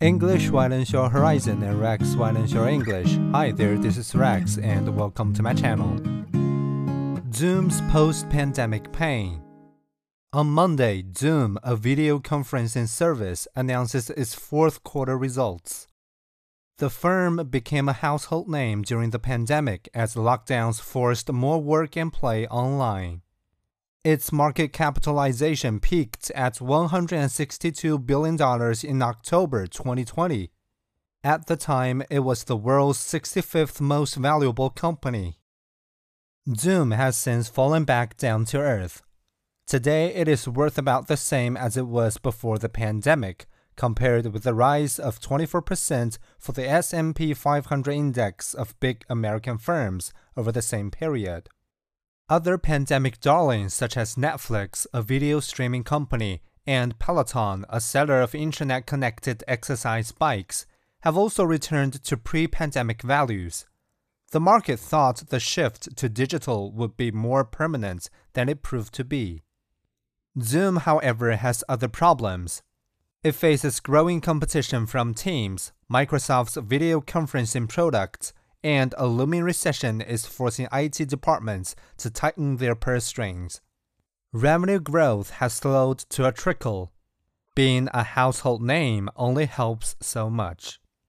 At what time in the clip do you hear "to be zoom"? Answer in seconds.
68.94-70.76